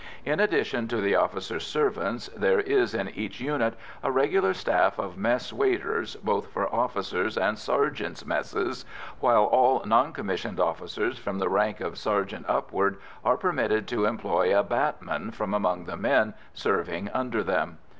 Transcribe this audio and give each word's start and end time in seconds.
In 0.25 0.39
addition 0.39 0.87
to 0.87 0.97
the 0.97 1.13
officers' 1.13 1.67
servants, 1.67 2.27
there 2.35 2.59
is 2.59 2.95
in 2.95 3.09
each 3.09 3.39
unit 3.39 3.75
a 4.01 4.11
regular 4.11 4.51
staff 4.55 4.97
of 4.97 5.15
mess 5.15 5.53
waiters 5.53 6.15
both 6.15 6.47
for 6.51 6.67
officers' 6.73 7.37
and 7.37 7.55
sergeants' 7.59 8.25
messes, 8.25 8.83
while 9.19 9.43
all 9.43 9.83
non 9.85 10.11
commissioned 10.11 10.59
officers 10.59 11.19
from 11.19 11.37
the 11.37 11.49
rank 11.49 11.81
of 11.81 11.99
sergeant 11.99 12.47
upward 12.49 12.97
are 13.23 13.37
permitted 13.37 13.87
to 13.89 14.05
employ 14.05 14.57
a 14.59 14.63
"bâtman" 14.63 15.31
from 15.31 15.53
among 15.53 15.83
the 15.85 15.97
men 15.97 16.33
serving 16.51 17.11
under 17.13 17.43
them. 17.43 17.77